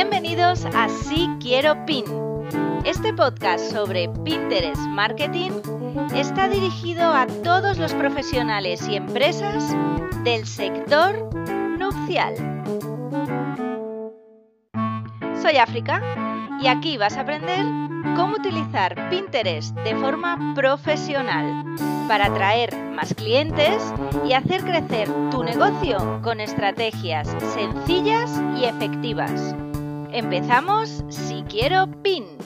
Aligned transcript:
Bienvenidos 0.00 0.64
a 0.76 0.88
Sí 0.88 1.28
Quiero 1.40 1.84
Pin. 1.84 2.04
Este 2.84 3.12
podcast 3.12 3.72
sobre 3.72 4.08
Pinterest 4.24 4.80
Marketing 4.82 5.50
está 6.14 6.48
dirigido 6.48 7.02
a 7.02 7.26
todos 7.26 7.78
los 7.78 7.92
profesionales 7.94 8.86
y 8.88 8.94
empresas 8.94 9.74
del 10.22 10.46
sector 10.46 11.34
nupcial. 11.80 12.32
Soy 15.42 15.56
África 15.56 16.00
y 16.60 16.68
aquí 16.68 16.96
vas 16.96 17.16
a 17.16 17.22
aprender 17.22 17.64
cómo 18.14 18.36
utilizar 18.36 19.10
Pinterest 19.10 19.74
de 19.78 19.96
forma 19.96 20.54
profesional 20.54 21.64
para 22.06 22.26
atraer 22.26 22.72
más 22.94 23.14
clientes 23.14 23.82
y 24.24 24.32
hacer 24.32 24.62
crecer 24.62 25.08
tu 25.32 25.42
negocio 25.42 26.20
con 26.22 26.38
estrategias 26.38 27.26
sencillas 27.52 28.40
y 28.56 28.64
efectivas. 28.64 29.56
Empezamos 30.12 31.04
Si 31.10 31.42
Quiero 31.50 31.86
PIN. 32.02 32.38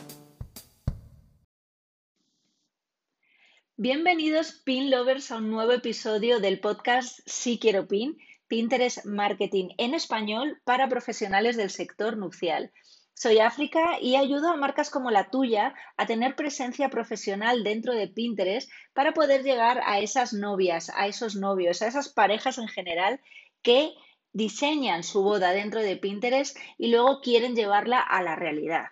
Bienvenidos 3.77 4.61
PIN 4.65 4.91
Lovers 4.91 5.31
a 5.31 5.37
un 5.37 5.51
nuevo 5.51 5.71
episodio 5.71 6.41
del 6.41 6.59
podcast 6.59 7.21
Si 7.25 7.61
Quiero 7.61 7.87
PIN, 7.87 8.19
Pinterest 8.49 9.05
Marketing 9.05 9.69
en 9.79 9.95
español 9.95 10.61
para 10.65 10.89
profesionales 10.89 11.57
del 11.57 11.71
sector 11.71 12.17
nupcial. 12.17 12.73
Soy 13.15 13.39
África 13.39 14.01
y 14.01 14.17
ayudo 14.17 14.49
a 14.49 14.57
marcas 14.57 14.91
como 14.91 15.13
la 15.13 15.31
tuya 15.31 15.73
a 15.97 16.07
tener 16.07 16.35
presencia 16.35 16.91
profesional 16.91 17.63
dentro 17.63 17.95
de 17.95 18.09
Pinterest 18.09 18.69
para 18.93 19.15
poder 19.15 19.45
llegar 19.45 19.81
a 19.85 20.01
esas 20.01 20.33
novias, 20.33 20.91
a 20.97 21.07
esos 21.07 21.37
novios, 21.37 21.81
a 21.81 21.87
esas 21.87 22.09
parejas 22.09 22.59
en 22.59 22.67
general 22.67 23.21
que 23.63 23.95
diseñan 24.33 25.03
su 25.03 25.23
boda 25.23 25.53
dentro 25.53 25.81
de 25.81 25.97
Pinterest 25.97 26.57
y 26.79 26.89
luego 26.89 27.21
quieren 27.21 27.55
llevarla 27.55 28.01
a 28.01 28.23
la 28.23 28.37
realidad. 28.37 28.87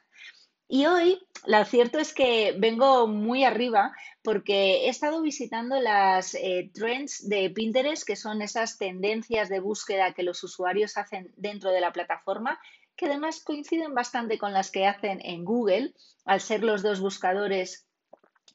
Y 0.68 0.86
hoy, 0.86 1.18
lo 1.46 1.64
cierto 1.64 1.98
es 1.98 2.14
que 2.14 2.54
vengo 2.56 3.08
muy 3.08 3.42
arriba 3.42 3.92
porque 4.22 4.86
he 4.86 4.88
estado 4.88 5.20
visitando 5.20 5.80
las 5.80 6.34
eh, 6.34 6.70
trends 6.72 7.28
de 7.28 7.50
Pinterest, 7.50 8.06
que 8.06 8.14
son 8.14 8.40
esas 8.40 8.78
tendencias 8.78 9.48
de 9.48 9.58
búsqueda 9.58 10.12
que 10.12 10.22
los 10.22 10.44
usuarios 10.44 10.96
hacen 10.96 11.32
dentro 11.36 11.70
de 11.70 11.80
la 11.80 11.92
plataforma 11.92 12.60
que 13.00 13.06
además 13.06 13.40
coinciden 13.42 13.94
bastante 13.94 14.36
con 14.36 14.52
las 14.52 14.70
que 14.70 14.86
hacen 14.86 15.20
en 15.24 15.42
Google, 15.42 15.94
al 16.26 16.42
ser 16.42 16.62
los 16.62 16.82
dos 16.82 17.00
buscadores 17.00 17.86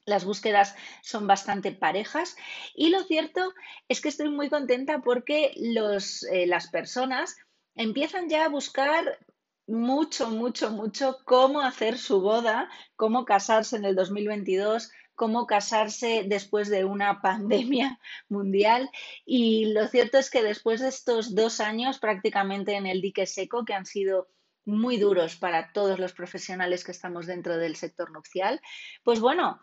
las 0.06 0.24
búsquedas 0.24 0.74
son 1.02 1.26
bastante 1.26 1.72
parejas 1.72 2.36
y 2.74 2.90
lo 2.90 3.02
cierto 3.02 3.52
es 3.88 4.00
que 4.00 4.08
estoy 4.08 4.30
muy 4.30 4.48
contenta 4.48 5.00
porque 5.02 5.52
los, 5.56 6.22
eh, 6.24 6.46
las 6.46 6.68
personas 6.68 7.36
empiezan 7.74 8.28
ya 8.28 8.44
a 8.44 8.48
buscar 8.48 9.18
mucho, 9.66 10.30
mucho, 10.30 10.70
mucho 10.70 11.18
cómo 11.24 11.60
hacer 11.60 11.98
su 11.98 12.20
boda, 12.20 12.70
cómo 12.94 13.24
casarse 13.24 13.76
en 13.76 13.84
el 13.84 13.96
2022, 13.96 14.90
cómo 15.14 15.46
casarse 15.46 16.24
después 16.26 16.68
de 16.68 16.84
una 16.84 17.20
pandemia 17.22 17.98
mundial. 18.28 18.88
Y 19.24 19.72
lo 19.72 19.88
cierto 19.88 20.18
es 20.18 20.30
que 20.30 20.42
después 20.42 20.80
de 20.80 20.88
estos 20.88 21.34
dos 21.34 21.60
años 21.60 21.98
prácticamente 21.98 22.76
en 22.76 22.86
el 22.86 23.00
dique 23.00 23.26
seco, 23.26 23.64
que 23.64 23.74
han 23.74 23.86
sido 23.86 24.28
muy 24.64 24.98
duros 24.98 25.36
para 25.36 25.72
todos 25.72 25.98
los 25.98 26.12
profesionales 26.12 26.84
que 26.84 26.90
estamos 26.90 27.26
dentro 27.26 27.56
del 27.56 27.76
sector 27.76 28.10
nupcial, 28.10 28.60
pues 29.04 29.20
bueno, 29.20 29.62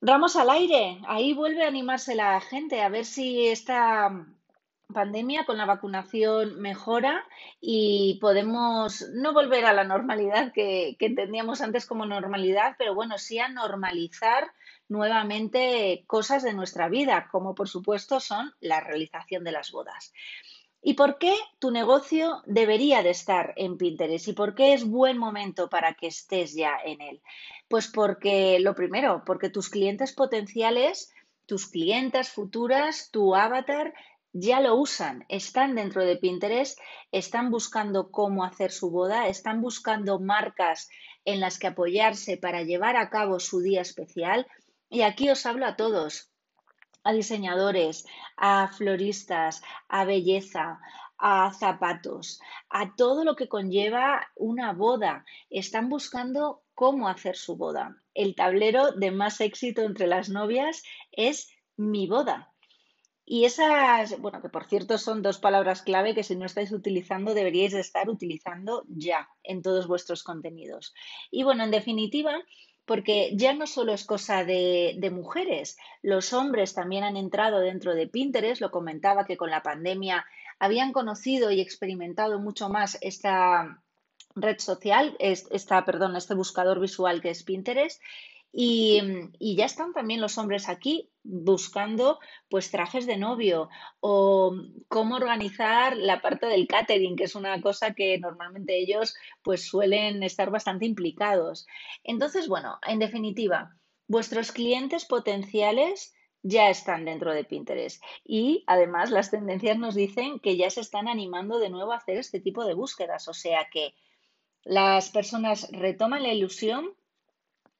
ramos 0.00 0.36
al 0.36 0.50
aire, 0.50 1.00
ahí 1.06 1.34
vuelve 1.34 1.64
a 1.64 1.68
animarse 1.68 2.14
la 2.14 2.40
gente 2.40 2.82
a 2.82 2.88
ver 2.88 3.04
si 3.04 3.48
esta 3.48 4.26
pandemia 4.92 5.44
con 5.44 5.56
la 5.56 5.66
vacunación 5.66 6.60
mejora 6.60 7.24
y 7.60 8.18
podemos 8.20 9.04
no 9.12 9.32
volver 9.32 9.64
a 9.64 9.72
la 9.72 9.84
normalidad 9.84 10.52
que, 10.52 10.96
entendíamos 10.98 11.60
antes 11.60 11.86
como 11.86 12.06
normalidad, 12.06 12.74
pero 12.78 12.94
bueno, 12.94 13.18
sí 13.18 13.38
a 13.38 13.48
normalizar 13.48 14.50
nuevamente 14.88 16.04
cosas 16.06 16.42
de 16.42 16.54
nuestra 16.54 16.88
vida, 16.88 17.28
como 17.30 17.54
por 17.54 17.68
supuesto 17.68 18.20
son 18.20 18.52
la 18.60 18.80
realización 18.80 19.44
de 19.44 19.52
las 19.52 19.70
bodas. 19.70 20.12
¿Y 20.82 20.94
por 20.94 21.18
qué 21.18 21.34
tu 21.58 21.70
negocio 21.70 22.42
debería 22.46 23.02
de 23.02 23.10
estar 23.10 23.52
en 23.56 23.76
Pinterest? 23.76 24.28
¿Y 24.28 24.32
por 24.32 24.54
qué 24.54 24.72
es 24.72 24.88
buen 24.88 25.18
momento 25.18 25.68
para 25.68 25.92
que 25.92 26.06
estés 26.06 26.54
ya 26.54 26.72
en 26.82 27.02
él? 27.02 27.22
Pues 27.70 27.86
porque, 27.86 28.58
lo 28.58 28.74
primero, 28.74 29.22
porque 29.24 29.48
tus 29.48 29.70
clientes 29.70 30.12
potenciales, 30.12 31.14
tus 31.46 31.68
clientes 31.68 32.28
futuras, 32.28 33.10
tu 33.12 33.36
avatar, 33.36 33.94
ya 34.32 34.58
lo 34.60 34.74
usan, 34.74 35.24
están 35.28 35.76
dentro 35.76 36.04
de 36.04 36.16
Pinterest, 36.16 36.76
están 37.12 37.52
buscando 37.52 38.10
cómo 38.10 38.42
hacer 38.42 38.72
su 38.72 38.90
boda, 38.90 39.28
están 39.28 39.60
buscando 39.60 40.18
marcas 40.18 40.88
en 41.24 41.38
las 41.38 41.60
que 41.60 41.68
apoyarse 41.68 42.36
para 42.36 42.64
llevar 42.64 42.96
a 42.96 43.08
cabo 43.08 43.38
su 43.38 43.60
día 43.60 43.82
especial. 43.82 44.48
Y 44.88 45.02
aquí 45.02 45.30
os 45.30 45.46
hablo 45.46 45.64
a 45.64 45.76
todos, 45.76 46.32
a 47.04 47.12
diseñadores, 47.12 48.04
a 48.36 48.66
floristas, 48.66 49.62
a 49.88 50.04
belleza, 50.04 50.80
a 51.20 51.52
zapatos, 51.52 52.40
a 52.70 52.94
todo 52.96 53.24
lo 53.24 53.36
que 53.36 53.48
conlleva 53.48 54.26
una 54.34 54.72
boda. 54.72 55.24
Están 55.50 55.88
buscando 55.88 56.62
cómo 56.74 57.08
hacer 57.08 57.36
su 57.36 57.56
boda. 57.56 57.96
El 58.14 58.34
tablero 58.34 58.92
de 58.92 59.10
más 59.10 59.40
éxito 59.40 59.82
entre 59.82 60.06
las 60.06 60.30
novias 60.30 60.82
es 61.12 61.50
mi 61.76 62.06
boda. 62.06 62.50
Y 63.24 63.44
esas, 63.44 64.18
bueno, 64.18 64.42
que 64.42 64.48
por 64.48 64.64
cierto 64.64 64.98
son 64.98 65.22
dos 65.22 65.38
palabras 65.38 65.82
clave 65.82 66.16
que 66.16 66.24
si 66.24 66.34
no 66.34 66.46
estáis 66.46 66.72
utilizando 66.72 67.32
deberíais 67.32 67.72
de 67.72 67.80
estar 67.80 68.08
utilizando 68.08 68.84
ya 68.88 69.28
en 69.44 69.62
todos 69.62 69.86
vuestros 69.86 70.24
contenidos. 70.24 70.94
Y 71.30 71.44
bueno, 71.44 71.62
en 71.62 71.70
definitiva, 71.70 72.42
porque 72.90 73.30
ya 73.36 73.52
no 73.52 73.68
solo 73.68 73.92
es 73.92 74.04
cosa 74.04 74.44
de, 74.44 75.10
mujeres, 75.12 75.78
los 76.02 76.32
hombres 76.32 76.74
también 76.74 77.04
han 77.04 77.16
entrado 77.16 77.60
dentro 77.60 77.94
de 77.94 78.08
Pinterest, 78.08 78.60
lo 78.60 78.72
comentaba 78.72 79.26
que 79.26 79.36
con 79.36 79.48
la 79.48 79.62
pandemia 79.62 80.26
habían 80.60 80.92
conocido 80.92 81.50
y 81.50 81.60
experimentado 81.60 82.38
mucho 82.38 82.68
más 82.68 82.98
esta 83.00 83.82
red 84.36 84.58
social, 84.58 85.16
esta, 85.18 85.84
perdón, 85.84 86.14
este 86.14 86.34
buscador 86.34 86.78
visual 86.78 87.20
que 87.20 87.30
es 87.30 87.42
Pinterest, 87.42 88.00
y, 88.52 89.00
ya 89.38 89.64
están 89.64 89.92
también 89.92 90.20
los 90.20 90.36
hombres 90.36 90.68
aquí 90.68 91.08
buscando 91.22 92.18
pues 92.48 92.70
trajes 92.72 93.06
de 93.06 93.16
novio 93.16 93.68
o 94.00 94.52
cómo 94.88 95.16
organizar 95.16 95.96
la 95.96 96.20
parte 96.20 96.46
del 96.46 96.66
catering, 96.66 97.14
que 97.14 97.24
es 97.24 97.36
una 97.36 97.60
cosa 97.60 97.94
que 97.94 98.18
normalmente 98.18 98.76
ellos 98.76 99.14
pues 99.42 99.66
suelen 99.66 100.22
estar 100.24 100.50
bastante 100.50 100.84
implicados. 100.84 101.66
Entonces, 102.02 102.48
bueno, 102.48 102.78
en 102.86 102.98
definitiva, 102.98 103.76
vuestros 104.08 104.50
clientes 104.50 105.04
potenciales 105.04 106.12
ya 106.42 106.70
están 106.70 107.04
dentro 107.04 107.32
de 107.32 107.44
Pinterest 107.44 108.02
y 108.24 108.64
además 108.66 109.10
las 109.10 109.30
tendencias 109.30 109.78
nos 109.78 109.94
dicen 109.94 110.38
que 110.40 110.56
ya 110.56 110.70
se 110.70 110.80
están 110.80 111.08
animando 111.08 111.58
de 111.58 111.70
nuevo 111.70 111.92
a 111.92 111.96
hacer 111.96 112.16
este 112.16 112.40
tipo 112.40 112.64
de 112.64 112.74
búsquedas, 112.74 113.28
o 113.28 113.34
sea 113.34 113.68
que 113.70 113.94
las 114.64 115.10
personas 115.10 115.70
retoman 115.72 116.22
la 116.22 116.32
ilusión 116.32 116.94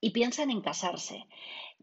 y 0.01 0.11
piensan 0.11 0.51
en 0.51 0.63
casarse. 0.63 1.27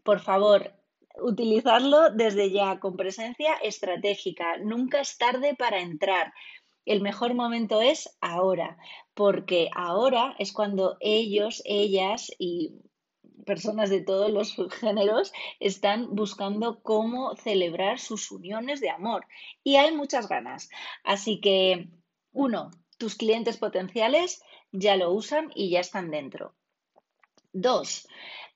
Por 0.02 0.20
favor, 0.20 0.72
utilizarlo 1.20 2.10
desde 2.10 2.50
ya 2.50 2.80
con 2.80 2.96
presencia 2.96 3.54
estratégica. 3.62 4.58
Nunca 4.58 5.00
es 5.00 5.16
tarde 5.18 5.54
para 5.54 5.80
entrar. 5.80 6.32
El 6.84 7.00
mejor 7.00 7.34
momento 7.34 7.80
es 7.80 8.16
ahora, 8.20 8.78
porque 9.14 9.68
ahora 9.74 10.34
es 10.38 10.52
cuando 10.52 10.96
ellos, 11.00 11.62
ellas 11.64 12.32
y 12.38 12.72
personas 13.48 13.88
de 13.88 14.02
todos 14.02 14.30
los 14.30 14.54
géneros 14.78 15.32
están 15.58 16.14
buscando 16.14 16.82
cómo 16.82 17.34
celebrar 17.36 17.98
sus 17.98 18.30
uniones 18.30 18.80
de 18.80 18.90
amor. 18.90 19.24
Y 19.64 19.76
hay 19.76 19.90
muchas 19.96 20.28
ganas. 20.28 20.68
Así 21.02 21.40
que, 21.40 21.88
uno, 22.32 22.70
tus 22.98 23.14
clientes 23.14 23.56
potenciales 23.56 24.42
ya 24.70 24.96
lo 24.96 25.12
usan 25.12 25.50
y 25.54 25.70
ya 25.70 25.80
están 25.80 26.10
dentro. 26.10 26.54
Dos, 27.54 28.06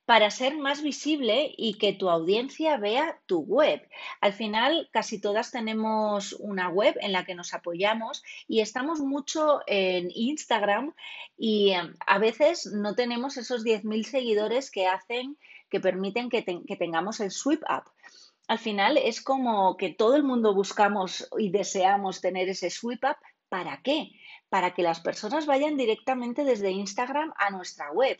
para 0.05 0.29
ser 0.31 0.57
más 0.57 0.81
visible 0.81 1.53
y 1.57 1.75
que 1.77 1.93
tu 1.93 2.09
audiencia 2.09 2.77
vea 2.77 3.19
tu 3.25 3.39
web. 3.39 3.87
Al 4.19 4.33
final, 4.33 4.89
casi 4.91 5.19
todas 5.19 5.51
tenemos 5.51 6.33
una 6.33 6.69
web 6.69 6.97
en 6.99 7.13
la 7.13 7.23
que 7.23 7.35
nos 7.35 7.53
apoyamos 7.53 8.21
y 8.47 8.59
estamos 8.59 8.99
mucho 8.99 9.61
en 9.65 10.09
Instagram 10.13 10.93
y 11.37 11.71
em, 11.71 11.93
a 12.05 12.19
veces 12.19 12.65
no 12.65 12.95
tenemos 12.95 13.37
esos 13.37 13.63
10.000 13.63 14.03
seguidores 14.03 14.71
que 14.71 14.87
hacen, 14.87 15.37
que 15.69 15.79
permiten 15.79 16.29
que, 16.29 16.43
que 16.43 16.75
tengamos 16.75 17.21
el 17.21 17.31
sweep 17.31 17.61
up. 17.69 17.89
Al 18.47 18.59
final 18.59 18.97
es 18.97 19.21
como 19.21 19.77
que 19.77 19.89
todo 19.89 20.17
el 20.17 20.23
mundo 20.23 20.53
buscamos 20.53 21.29
y 21.39 21.49
deseamos 21.49 22.19
tener 22.19 22.49
ese 22.49 22.69
sweep 22.69 23.05
up. 23.05 23.17
¿Para 23.47 23.81
qué? 23.83 24.11
Para 24.49 24.73
que 24.73 24.83
las 24.83 24.99
personas 24.99 25.45
vayan 25.45 25.77
directamente 25.77 26.43
desde 26.43 26.71
Instagram 26.71 27.33
a 27.37 27.51
nuestra 27.51 27.91
web 27.91 28.17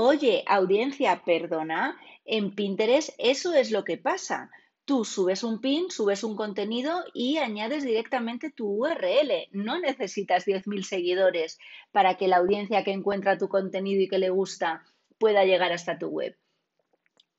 Oye, 0.00 0.44
audiencia, 0.46 1.24
perdona, 1.24 2.00
en 2.24 2.54
Pinterest 2.54 3.10
eso 3.18 3.52
es 3.52 3.72
lo 3.72 3.82
que 3.82 3.96
pasa. 3.96 4.48
Tú 4.84 5.04
subes 5.04 5.42
un 5.42 5.60
pin, 5.60 5.90
subes 5.90 6.22
un 6.22 6.36
contenido 6.36 7.02
y 7.12 7.38
añades 7.38 7.82
directamente 7.82 8.52
tu 8.52 8.68
URL. 8.68 9.48
No 9.50 9.80
necesitas 9.80 10.46
10.000 10.46 10.84
seguidores 10.84 11.58
para 11.90 12.16
que 12.16 12.28
la 12.28 12.36
audiencia 12.36 12.84
que 12.84 12.92
encuentra 12.92 13.38
tu 13.38 13.48
contenido 13.48 14.00
y 14.00 14.06
que 14.06 14.20
le 14.20 14.30
gusta 14.30 14.84
pueda 15.18 15.44
llegar 15.44 15.72
hasta 15.72 15.98
tu 15.98 16.06
web. 16.06 16.38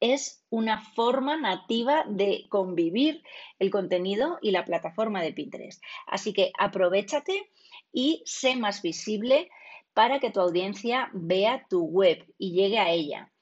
Es 0.01 0.43
una 0.49 0.81
forma 0.81 1.37
nativa 1.37 2.03
de 2.09 2.45
convivir 2.49 3.23
el 3.59 3.71
contenido 3.71 4.37
y 4.41 4.51
la 4.51 4.65
plataforma 4.65 5.21
de 5.21 5.31
Pinterest. 5.31 5.81
Así 6.07 6.33
que 6.33 6.51
aprovechate 6.59 7.49
y 7.93 8.21
sé 8.25 8.57
más 8.57 8.81
visible 8.81 9.49
para 9.99 10.21
que 10.21 10.31
tu 10.31 10.39
audiencia 10.39 11.09
vea 11.11 11.65
tu 11.69 11.83
web 11.83 12.25
y 12.37 12.53
llegue 12.53 12.79
a 12.79 12.89
ella. 12.89 13.33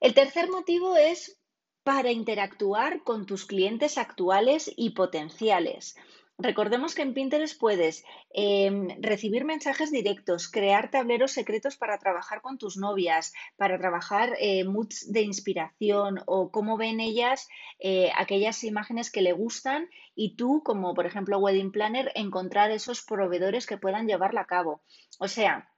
El 0.00 0.12
tercer 0.12 0.50
motivo 0.50 0.98
es 0.98 1.40
para 1.82 2.10
interactuar 2.10 3.02
con 3.04 3.24
tus 3.24 3.46
clientes 3.46 3.96
actuales 3.96 4.70
y 4.76 4.90
potenciales. 4.90 5.96
Recordemos 6.38 6.94
que 6.94 7.00
en 7.00 7.14
Pinterest 7.14 7.58
puedes 7.58 8.04
em, 8.30 8.88
recibir 9.00 9.46
mensajes 9.46 9.90
directos, 9.90 10.48
crear 10.48 10.90
tableros 10.90 11.32
secretos 11.32 11.78
para 11.78 11.96
trabajar 11.98 12.42
con 12.42 12.58
tus 12.58 12.76
novias, 12.76 13.32
para 13.56 13.78
trabajar 13.78 14.34
eh, 14.38 14.64
moods 14.64 15.10
de 15.10 15.22
inspiración 15.22 16.20
o 16.26 16.50
cómo 16.50 16.76
ven 16.76 17.00
ellas 17.00 17.48
eh, 17.78 18.10
aquellas 18.14 18.64
imágenes 18.64 19.10
que 19.10 19.22
le 19.22 19.32
gustan 19.32 19.88
y 20.14 20.36
tú, 20.36 20.62
como 20.62 20.92
por 20.92 21.06
ejemplo 21.06 21.38
Wedding 21.38 21.72
Planner, 21.72 22.12
encontrar 22.14 22.70
esos 22.70 23.00
proveedores 23.00 23.66
que 23.66 23.78
puedan 23.78 24.06
llevarla 24.06 24.42
a 24.42 24.46
cabo. 24.46 24.82
O 25.18 25.28
sea, 25.28 25.70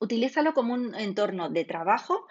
utilízalo 0.00 0.52
como 0.52 0.74
un 0.74 0.94
entorno 0.96 1.48
de 1.48 1.64
trabajo 1.64 2.26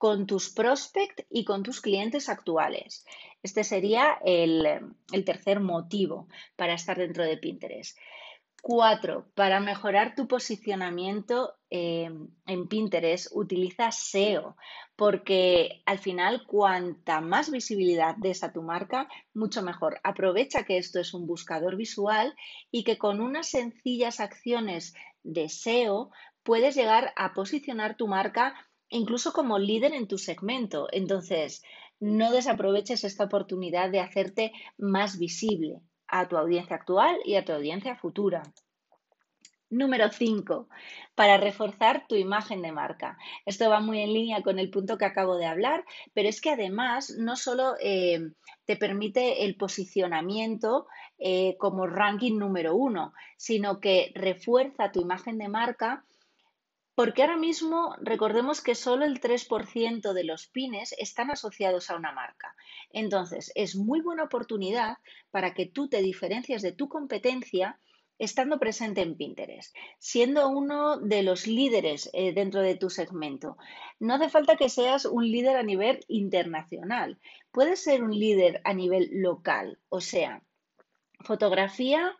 con 0.00 0.26
tus 0.26 0.48
prospects 0.48 1.26
y 1.28 1.44
con 1.44 1.62
tus 1.62 1.82
clientes 1.82 2.30
actuales. 2.30 3.04
Este 3.42 3.64
sería 3.64 4.18
el, 4.24 4.96
tercer 5.26 5.60
motivo 5.60 6.26
para 6.56 6.72
estar 6.72 6.96
dentro 6.96 7.22
de 7.22 7.36
Pinterest. 7.36 7.98
Cuatro, 8.62 9.30
para 9.34 9.60
mejorar 9.60 10.14
tu 10.14 10.26
posicionamiento 10.26 11.52
eh, 11.68 12.08
en 12.46 12.68
Pinterest, 12.68 13.26
utiliza 13.32 13.92
SEO, 13.92 14.56
porque 14.96 15.82
al 15.84 15.98
final, 15.98 16.46
cuanta 16.46 17.20
más 17.20 17.50
visibilidad 17.50 18.16
des 18.16 18.42
a 18.42 18.54
tu 18.54 18.62
marca, 18.62 19.06
mucho 19.34 19.60
mejor. 19.60 20.00
Aprovecha 20.02 20.62
que 20.62 20.78
esto 20.78 20.98
es 20.98 21.12
un 21.12 21.26
buscador 21.26 21.76
visual 21.76 22.34
y 22.70 22.84
que 22.84 22.96
con 22.96 23.20
unas 23.20 23.50
sencillas 23.50 24.18
acciones 24.18 24.94
de 25.24 25.50
SEO 25.50 26.10
puedes 26.42 26.74
llegar 26.74 27.12
a 27.16 27.34
posicionar 27.34 27.98
tu 27.98 28.08
marca 28.08 28.54
incluso 28.90 29.32
como 29.32 29.58
líder 29.58 29.94
en 29.94 30.06
tu 30.06 30.18
segmento. 30.18 30.88
Entonces, 30.92 31.62
no 32.00 32.32
desaproveches 32.32 33.04
esta 33.04 33.24
oportunidad 33.24 33.90
de 33.90 34.00
hacerte 34.00 34.52
más 34.78 35.18
visible 35.18 35.80
a 36.08 36.28
tu 36.28 36.36
audiencia 36.36 36.76
actual 36.76 37.16
y 37.24 37.36
a 37.36 37.44
tu 37.44 37.52
audiencia 37.52 37.96
futura. 37.96 38.42
Número 39.72 40.10
5, 40.10 40.68
para 41.14 41.36
reforzar 41.36 42.06
tu 42.08 42.16
imagen 42.16 42.60
de 42.60 42.72
marca. 42.72 43.16
Esto 43.46 43.70
va 43.70 43.78
muy 43.78 44.00
en 44.00 44.12
línea 44.12 44.42
con 44.42 44.58
el 44.58 44.68
punto 44.68 44.98
que 44.98 45.04
acabo 45.04 45.36
de 45.36 45.46
hablar, 45.46 45.84
pero 46.12 46.28
es 46.28 46.40
que 46.40 46.50
además 46.50 47.14
no 47.16 47.36
solo 47.36 47.76
eh, 47.80 48.32
te 48.64 48.76
permite 48.76 49.44
el 49.44 49.54
posicionamiento 49.54 50.88
eh, 51.18 51.56
como 51.56 51.86
ranking 51.86 52.36
número 52.36 52.74
uno, 52.74 53.12
sino 53.36 53.78
que 53.78 54.10
refuerza 54.16 54.90
tu 54.90 55.00
imagen 55.00 55.38
de 55.38 55.48
marca 55.48 56.04
porque 56.94 57.22
ahora 57.22 57.36
mismo 57.36 57.94
recordemos 58.00 58.60
que 58.60 58.74
solo 58.74 59.04
el 59.04 59.20
3% 59.20 60.12
de 60.12 60.24
los 60.24 60.48
pines 60.48 60.94
están 60.98 61.30
asociados 61.30 61.90
a 61.90 61.96
una 61.96 62.12
marca. 62.12 62.54
Entonces, 62.90 63.52
es 63.54 63.76
muy 63.76 64.00
buena 64.00 64.24
oportunidad 64.24 64.98
para 65.30 65.54
que 65.54 65.66
tú 65.66 65.88
te 65.88 66.02
diferencies 66.02 66.62
de 66.62 66.72
tu 66.72 66.88
competencia 66.88 67.78
estando 68.20 68.58
presente 68.58 69.00
en 69.00 69.16
Pinterest, 69.16 69.74
siendo 69.98 70.50
uno 70.50 70.98
de 70.98 71.22
los 71.22 71.46
líderes 71.46 72.10
eh, 72.12 72.34
dentro 72.34 72.60
de 72.60 72.76
tu 72.76 72.90
segmento. 72.90 73.56
No 73.98 74.14
hace 74.14 74.28
falta 74.28 74.56
que 74.56 74.68
seas 74.68 75.06
un 75.06 75.30
líder 75.30 75.56
a 75.56 75.62
nivel 75.62 76.04
internacional, 76.06 77.18
puedes 77.50 77.82
ser 77.82 78.04
un 78.04 78.16
líder 78.16 78.60
a 78.64 78.74
nivel 78.74 79.08
local, 79.14 79.78
o 79.88 80.02
sea, 80.02 80.42
fotografía 81.20 82.14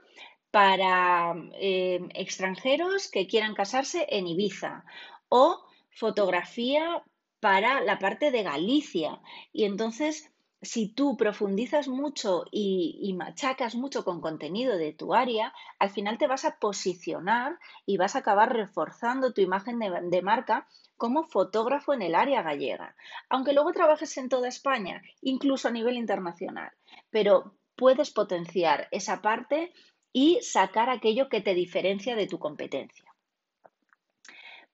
para 0.50 1.34
em, 1.54 2.08
extranjeros 2.14 3.08
que 3.08 3.26
quieran 3.26 3.54
casarse 3.54 4.06
en 4.10 4.26
Ibiza 4.26 4.84
o 5.28 5.64
fotografía 5.90 7.02
para 7.40 7.80
la 7.80 7.98
parte 7.98 8.30
de 8.30 8.42
Galicia. 8.42 9.20
Y 9.52 9.64
entonces, 9.64 10.30
si 10.62 10.88
tú 10.88 11.16
profundizas 11.16 11.88
mucho 11.88 12.44
y, 12.50 13.14
machacas 13.16 13.74
mucho 13.74 14.04
con 14.04 14.20
contenido 14.20 14.76
de 14.76 14.92
tu 14.92 15.14
área, 15.14 15.54
al 15.78 15.90
final 15.90 16.18
te 16.18 16.26
vas 16.26 16.44
a 16.44 16.58
posicionar 16.58 17.58
y 17.86 17.96
vas 17.96 18.14
a 18.14 18.20
acabar 18.20 18.52
reforzando 18.52 19.32
tu 19.32 19.40
imagen 19.40 19.78
de, 19.78 19.90
de 20.02 20.22
marca 20.22 20.66
como 20.96 21.24
fotógrafo 21.24 21.94
en 21.94 22.02
el 22.02 22.14
área 22.14 22.42
gallega, 22.42 22.94
aunque 23.30 23.54
luego 23.54 23.72
trabajes 23.72 24.14
en 24.18 24.28
toda 24.28 24.48
España, 24.48 25.00
incluso 25.22 25.68
a 25.68 25.70
nivel 25.70 25.96
internacional. 25.96 26.72
Pero 27.08 27.54
puedes 27.74 28.10
potenciar 28.10 28.88
esa 28.90 29.22
parte 29.22 29.72
y 30.12 30.40
sacar 30.42 30.90
aquello 30.90 31.28
que 31.28 31.40
te 31.40 31.54
diferencia 31.54 32.16
de 32.16 32.26
tu 32.26 32.38
competencia. 32.38 33.04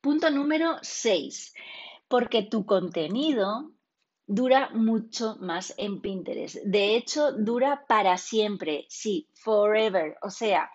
Punto 0.01 0.31
número 0.31 0.77
6. 0.83 1.55
Porque 2.09 2.43
tu 2.43 2.65
contenido 2.65 3.73
dura 4.27 4.71
mucho 4.71 5.37
más 5.41 5.75
en 5.79 6.01
Pinterest. 6.01 6.57
De 6.65 6.97
hecho, 6.97 7.33
dura 7.33 7.85
para 7.89 8.17
siempre. 8.17 8.87
Sí, 8.89 9.29
forever. 9.35 10.17
O 10.23 10.31
sea, 10.31 10.71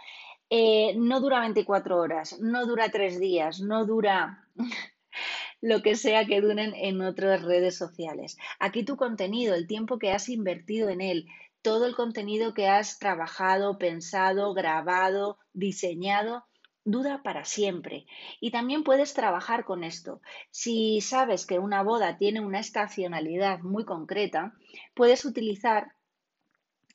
eh, 0.49 0.93
no 0.97 1.21
dura 1.21 1.39
24 1.39 1.97
horas, 1.97 2.39
no 2.41 2.65
dura 2.65 2.89
3 2.89 3.19
días, 3.19 3.61
no 3.61 3.85
dura 3.85 4.45
lo 5.61 5.81
que 5.81 5.95
sea 5.95 6.25
que 6.25 6.41
duren 6.41 6.73
en 6.75 7.01
otras 7.01 7.43
redes 7.43 7.77
sociales. 7.77 8.37
Aquí 8.59 8.83
tu 8.83 8.97
contenido, 8.97 9.55
el 9.55 9.67
tiempo 9.67 9.97
que 9.97 10.11
has 10.11 10.27
invertido 10.27 10.89
en 10.89 10.99
él, 10.99 11.27
todo 11.61 11.85
el 11.85 11.95
contenido 11.95 12.53
que 12.53 12.67
has 12.67 12.99
trabajado, 12.99 13.77
pensado, 13.77 14.53
grabado, 14.53 15.37
diseñado, 15.53 16.45
dura 16.83 17.21
para 17.23 17.45
siempre. 17.45 18.05
Y 18.39 18.51
también 18.51 18.83
puedes 18.83 19.13
trabajar 19.13 19.65
con 19.65 19.83
esto. 19.83 20.21
Si 20.49 21.01
sabes 21.01 21.45
que 21.45 21.59
una 21.59 21.83
boda 21.83 22.17
tiene 22.17 22.39
una 22.39 22.59
estacionalidad 22.59 23.59
muy 23.59 23.85
concreta, 23.85 24.53
puedes 24.93 25.25
utilizar 25.25 25.93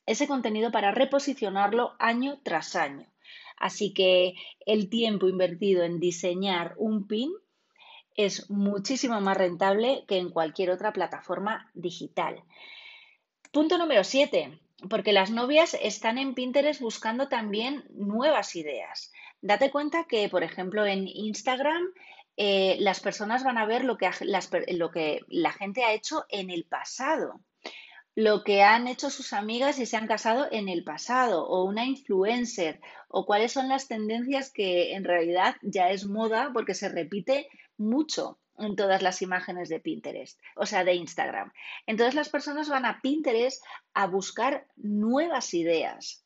ese 0.05 0.27
contenido 0.27 0.71
para 0.71 0.91
reposicionarlo 0.91 1.93
año 1.99 2.39
tras 2.43 2.75
año. 2.75 3.07
Así 3.57 3.93
que 3.93 4.35
el 4.65 4.89
tiempo 4.89 5.27
invertido 5.27 5.83
en 5.83 5.99
diseñar 5.99 6.75
un 6.77 7.07
pin 7.07 7.31
es 8.15 8.49
muchísimo 8.49 9.19
más 9.21 9.37
rentable 9.37 10.05
que 10.07 10.17
en 10.17 10.29
cualquier 10.29 10.71
otra 10.71 10.91
plataforma 10.91 11.69
digital. 11.73 12.43
Punto 13.51 13.77
número 13.77 14.03
7, 14.03 14.59
porque 14.89 15.13
las 15.13 15.31
novias 15.31 15.75
están 15.81 16.17
en 16.17 16.33
Pinterest 16.33 16.81
buscando 16.81 17.27
también 17.27 17.85
nuevas 17.91 18.55
ideas. 18.55 19.11
Date 19.41 19.71
cuenta 19.71 20.05
que, 20.05 20.29
por 20.29 20.43
ejemplo, 20.43 20.85
en 20.85 21.07
Instagram 21.07 21.83
eh, 22.35 22.77
las 22.79 22.99
personas 22.99 23.43
van 23.43 23.57
a 23.57 23.65
ver 23.65 23.83
lo 23.83 23.97
que, 23.97 24.09
lo 24.67 24.91
que 24.91 25.21
la 25.27 25.51
gente 25.51 25.83
ha 25.83 25.93
hecho 25.93 26.25
en 26.29 26.49
el 26.49 26.65
pasado, 26.65 27.41
lo 28.15 28.43
que 28.43 28.63
han 28.63 28.87
hecho 28.87 29.09
sus 29.09 29.33
amigas 29.33 29.79
y 29.79 29.85
se 29.85 29.97
han 29.97 30.07
casado 30.07 30.47
en 30.51 30.69
el 30.69 30.83
pasado, 30.83 31.47
o 31.47 31.63
una 31.63 31.85
influencer, 31.85 32.81
o 33.09 33.25
cuáles 33.25 33.51
son 33.51 33.69
las 33.69 33.87
tendencias 33.87 34.51
que 34.51 34.93
en 34.93 35.03
realidad 35.03 35.55
ya 35.61 35.89
es 35.89 36.05
moda 36.05 36.51
porque 36.53 36.73
se 36.73 36.89
repite 36.89 37.47
mucho 37.77 38.39
en 38.57 38.75
todas 38.75 39.01
las 39.01 39.21
imágenes 39.21 39.69
de 39.69 39.79
Pinterest, 39.79 40.39
o 40.55 40.65
sea, 40.65 40.83
de 40.83 40.95
Instagram. 40.95 41.51
Entonces 41.85 42.15
las 42.15 42.29
personas 42.29 42.69
van 42.69 42.85
a 42.85 43.01
Pinterest 43.01 43.63
a 43.93 44.07
buscar 44.07 44.67
nuevas 44.75 45.53
ideas, 45.53 46.23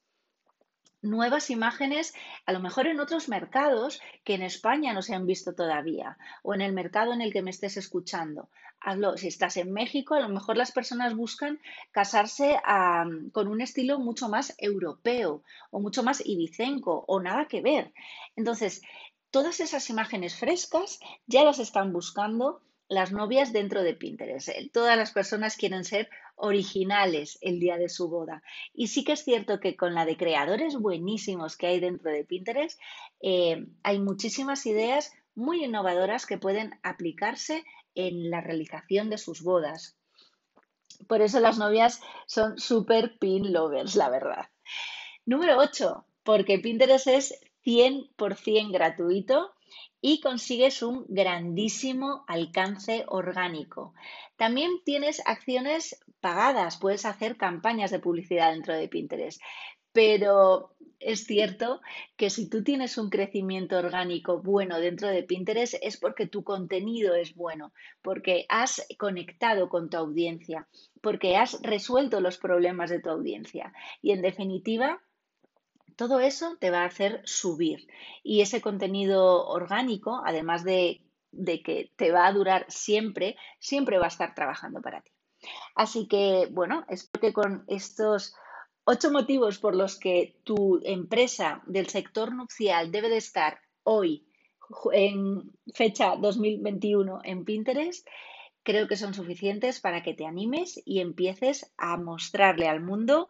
nuevas 1.01 1.50
imágenes, 1.50 2.13
a 2.45 2.53
lo 2.53 2.59
mejor 2.59 2.88
en 2.88 3.00
otros 3.00 3.27
mercados 3.27 4.01
que 4.23 4.35
en 4.35 4.43
España 4.43 4.93
no 4.93 5.01
se 5.01 5.15
han 5.15 5.25
visto 5.25 5.53
todavía, 5.53 6.17
o 6.43 6.53
en 6.53 6.61
el 6.61 6.73
mercado 6.73 7.13
en 7.13 7.21
el 7.21 7.33
que 7.33 7.41
me 7.41 7.50
estés 7.50 7.75
escuchando. 7.77 8.50
Hazlo, 8.83 9.15
si 9.15 9.27
estás 9.27 9.57
en 9.57 9.71
México, 9.73 10.15
a 10.15 10.19
lo 10.19 10.29
mejor 10.29 10.57
las 10.57 10.71
personas 10.71 11.15
buscan 11.15 11.59
casarse 11.91 12.59
con 13.31 13.47
un 13.47 13.61
estilo 13.61 14.00
mucho 14.00 14.27
más 14.27 14.55
europeo 14.57 15.43
o 15.69 15.79
mucho 15.79 16.01
más 16.01 16.25
ibicenco 16.25 17.03
o 17.07 17.19
nada 17.21 17.45
que 17.45 17.61
ver. 17.61 17.93
Entonces, 18.35 18.81
todas 19.31 19.59
esas 19.59 19.89
imágenes 19.89 20.35
frescas 20.35 21.00
ya 21.25 21.43
las 21.43 21.59
están 21.59 21.91
buscando 21.93 22.61
las 22.88 23.13
novias 23.13 23.53
dentro 23.53 23.83
de 23.83 23.93
Pinterest. 23.93 24.50
Eh, 24.50 24.69
todas 24.71 24.97
las 24.97 25.11
personas 25.11 25.55
quieren 25.55 25.85
ser 25.85 26.09
originales 26.35 27.38
el 27.41 27.59
día 27.59 27.77
de 27.77 27.88
su 27.88 28.09
boda. 28.09 28.43
Y 28.73 28.88
sí 28.88 29.05
que 29.05 29.13
es 29.13 29.23
cierto 29.23 29.61
que 29.61 29.77
con 29.77 29.93
la 29.93 30.05
de 30.05 30.17
creadores 30.17 30.75
buenísimos 30.75 31.55
que 31.55 31.67
hay 31.67 31.79
dentro 31.79 32.11
de 32.11 32.25
Pinterest, 32.25 32.77
eh, 33.21 33.65
hay 33.83 34.00
muchísimas 34.00 34.65
ideas 34.65 35.13
muy 35.35 35.63
innovadoras 35.63 36.25
que 36.25 36.38
pueden 36.38 36.77
aplicarse 36.83 37.63
en 37.95 38.29
la 38.29 38.41
realización 38.41 39.09
de 39.09 39.17
sus 39.17 39.41
bodas. 39.41 39.95
Por 41.07 41.21
eso 41.21 41.39
las 41.39 41.57
novias 41.57 42.01
son 42.27 42.59
super 42.59 43.17
pin 43.17 43.53
lovers, 43.53 43.95
la 43.95 44.09
verdad. 44.09 44.50
Número 45.25 45.57
8, 45.59 46.05
porque 46.23 46.59
Pinterest 46.59 47.07
es 47.07 47.39
100% 47.65 48.72
gratuito 48.72 49.51
y 50.01 50.20
consigues 50.20 50.82
un 50.82 51.06
grandísimo 51.08 52.25
alcance 52.27 53.06
orgánico. 53.08 53.94
También 54.36 54.72
tienes 54.84 55.22
acciones 55.25 56.00
pagadas, 56.20 56.77
puedes 56.77 57.06
hacer 57.06 57.38
campañas 57.38 57.91
de 57.91 58.00
publicidad 58.00 58.51
dentro 58.51 58.75
de 58.75 58.88
Pinterest, 58.88 59.41
pero 59.91 60.75
es 61.00 61.25
cierto 61.25 61.82
que 62.15 62.30
si 62.30 62.48
tú 62.48 62.63
tienes 62.63 62.98
un 62.98 63.10
crecimiento 63.10 63.77
orgánico 63.77 64.41
bueno 64.41 64.80
dentro 64.80 65.10
de 65.10 65.24
Pinterest 65.24 65.75
es 65.82 65.98
porque 65.98 66.27
tu 66.27 66.44
contenido 66.44 67.15
es 67.15 67.36
bueno, 67.36 67.74
porque 68.01 68.46
has 68.50 68.86
conectado 68.98 69.68
con 69.68 69.89
tu 69.89 69.98
audiencia, 69.98 70.68
porque 71.01 71.36
has 71.36 71.60
resuelto 71.63 72.22
los 72.22 72.38
problemas 72.38 72.89
de 72.91 73.00
tu 73.00 73.10
audiencia. 73.10 73.74
Y 74.01 74.12
en 74.12 74.22
definitiva, 74.22 75.01
todo 76.01 76.20
eso 76.20 76.58
te 76.60 76.72
va 76.72 76.81
a 76.81 76.86
hacer 76.86 77.22
subir. 77.25 77.88
Y 78.24 78.41
ese 78.41 78.60
contenido 78.60 79.46
orgánico, 79.46 80.24
además 80.25 80.63
de, 80.63 81.03
que 81.63 81.91
te 81.96 82.12
va 82.12 82.25
a 82.25 82.34
durar 82.34 82.65
siempre, 82.70 83.38
siempre 83.60 84.00
va 84.00 84.05
a 84.05 84.08
estar 84.08 84.34
trabajando 84.34 84.81
para 84.81 85.01
ti. 85.01 85.12
Así 85.75 86.08
que, 86.08 86.48
bueno, 86.50 86.86
espero 86.89 87.22
que 87.22 87.34
con 87.34 87.65
estos 87.67 88.34
ocho 88.84 89.12
motivos 89.12 89.60
por 89.60 89.75
los 89.75 90.00
que 90.00 90.39
tu 90.43 90.81
empresa 90.84 91.62
del 91.67 91.86
sector 91.86 92.34
nupcial 92.34 92.91
debe 92.91 93.10
de 93.10 93.17
estar 93.17 93.60
hoy, 93.84 94.25
en 94.93 95.51
fecha 95.75 96.15
2021, 96.15 97.20
en 97.24 97.46
Pinterest, 97.46 98.08
creo 98.63 98.88
que 98.88 98.98
son 98.98 99.13
suficientes 99.13 99.79
para 99.79 100.01
que 100.01 100.15
te 100.15 100.25
animes 100.25 100.81
y 100.84 101.00
empieces 101.00 101.72
a 101.77 101.96
mostrarle 101.98 102.67
al 102.67 102.81
mundo 102.81 103.29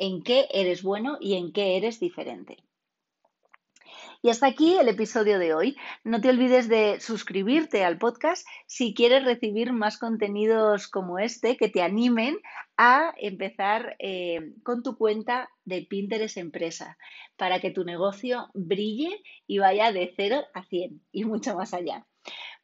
en 0.00 0.22
qué 0.22 0.48
eres 0.50 0.82
bueno 0.82 1.18
y 1.20 1.34
en 1.34 1.52
qué 1.52 1.76
eres 1.76 2.00
diferente. 2.00 2.56
Y 4.22 4.28
hasta 4.28 4.46
aquí 4.46 4.76
el 4.76 4.88
episodio 4.88 5.38
de 5.38 5.54
hoy. 5.54 5.76
No 6.04 6.20
te 6.20 6.28
olvides 6.28 6.68
de 6.68 7.00
suscribirte 7.00 7.84
al 7.84 7.98
podcast 7.98 8.46
si 8.66 8.92
quieres 8.92 9.24
recibir 9.24 9.72
más 9.72 9.98
contenidos 9.98 10.88
como 10.88 11.18
este 11.18 11.56
que 11.56 11.68
te 11.68 11.82
animen 11.82 12.38
a 12.76 13.14
empezar 13.18 13.96
eh, 13.98 14.54
con 14.62 14.82
tu 14.82 14.96
cuenta 14.96 15.48
de 15.64 15.86
Pinterest 15.88 16.36
Empresa 16.36 16.98
para 17.36 17.60
que 17.60 17.70
tu 17.70 17.84
negocio 17.84 18.48
brille 18.54 19.22
y 19.46 19.58
vaya 19.58 19.92
de 19.92 20.12
0 20.16 20.44
a 20.54 20.64
100 20.64 21.02
y 21.12 21.24
mucho 21.24 21.54
más 21.54 21.72
allá. 21.74 22.06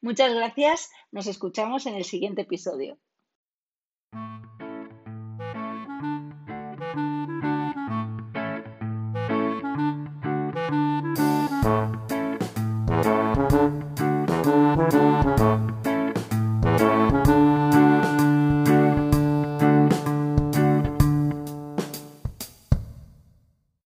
Muchas 0.01 0.33
gracias. 0.33 0.91
Nos 1.11 1.27
escuchamos 1.27 1.85
en 1.85 1.95
el 1.95 2.03
siguiente 2.03 2.43
episodio. 2.43 2.99